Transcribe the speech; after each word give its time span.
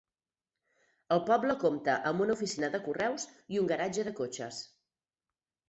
El 1.15 1.21
poble 1.27 1.57
compta 1.65 1.99
amb 2.13 2.25
una 2.25 2.37
oficina 2.39 2.71
de 2.77 2.81
correus 2.89 3.29
i 3.57 3.63
un 3.65 3.71
garatge 3.75 4.09
de 4.11 4.17
cotxes. 4.25 4.67